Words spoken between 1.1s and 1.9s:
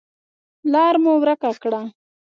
ورکه کړه.